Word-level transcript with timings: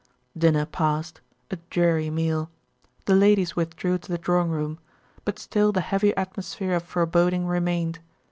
Dinner 0.35 0.65
passed, 0.65 1.21
a 1.51 1.57
dreary 1.69 2.09
meal; 2.09 2.49
the 3.05 3.13
ladies 3.13 3.55
withdrew 3.55 3.99
to 3.99 4.11
the 4.11 4.17
drawing 4.17 4.49
room; 4.49 4.79
but 5.25 5.37
still 5.37 5.71
the 5.71 5.81
heavy 5.81 6.11
atmosphere 6.17 6.73
of 6.73 6.81
foreboding 6.81 7.45
remained. 7.45 7.99